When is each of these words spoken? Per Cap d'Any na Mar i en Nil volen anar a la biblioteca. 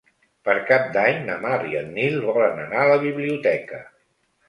Per 0.47 0.55
Cap 0.69 0.87
d'Any 0.95 1.19
na 1.27 1.35
Mar 1.45 1.61
i 1.73 1.79
en 1.83 1.93
Nil 1.99 2.19
volen 2.33 2.65
anar 2.67 2.83
a 2.87 2.91
la 2.97 3.01
biblioteca. 3.09 3.89